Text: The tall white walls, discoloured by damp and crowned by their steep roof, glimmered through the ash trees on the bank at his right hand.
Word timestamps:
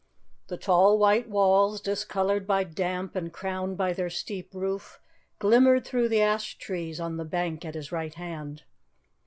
The 0.47 0.57
tall 0.57 0.97
white 0.97 1.29
walls, 1.29 1.79
discoloured 1.79 2.47
by 2.47 2.63
damp 2.63 3.15
and 3.15 3.31
crowned 3.31 3.77
by 3.77 3.93
their 3.93 4.09
steep 4.09 4.51
roof, 4.51 4.99
glimmered 5.37 5.85
through 5.85 6.09
the 6.09 6.23
ash 6.23 6.57
trees 6.57 6.99
on 6.99 7.17
the 7.17 7.23
bank 7.23 7.63
at 7.65 7.75
his 7.75 7.91
right 7.91 8.15
hand. 8.15 8.63